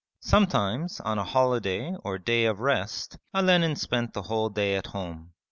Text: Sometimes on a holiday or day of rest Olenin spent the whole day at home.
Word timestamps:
Sometimes 0.23 0.99
on 1.01 1.19
a 1.19 1.23
holiday 1.23 1.93
or 2.03 2.17
day 2.17 2.45
of 2.45 2.59
rest 2.59 3.19
Olenin 3.35 3.75
spent 3.75 4.13
the 4.15 4.23
whole 4.23 4.49
day 4.49 4.75
at 4.75 4.87
home. 4.87 5.33